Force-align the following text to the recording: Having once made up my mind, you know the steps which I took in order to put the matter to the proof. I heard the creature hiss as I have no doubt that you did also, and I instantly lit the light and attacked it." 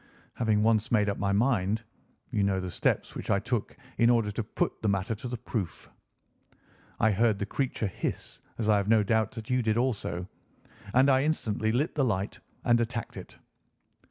Having 0.33 0.63
once 0.63 0.91
made 0.91 1.07
up 1.09 1.19
my 1.19 1.31
mind, 1.31 1.83
you 2.31 2.41
know 2.41 2.59
the 2.59 2.71
steps 2.71 3.13
which 3.13 3.29
I 3.29 3.37
took 3.37 3.77
in 3.99 4.09
order 4.09 4.31
to 4.31 4.43
put 4.43 4.81
the 4.81 4.89
matter 4.89 5.13
to 5.13 5.27
the 5.27 5.37
proof. 5.37 5.91
I 6.99 7.11
heard 7.11 7.37
the 7.37 7.45
creature 7.45 7.85
hiss 7.85 8.41
as 8.57 8.67
I 8.67 8.77
have 8.77 8.87
no 8.87 9.03
doubt 9.03 9.29
that 9.33 9.51
you 9.51 9.61
did 9.61 9.77
also, 9.77 10.27
and 10.95 11.07
I 11.07 11.21
instantly 11.21 11.71
lit 11.71 11.93
the 11.93 12.03
light 12.03 12.39
and 12.65 12.81
attacked 12.81 13.15
it." 13.15 13.37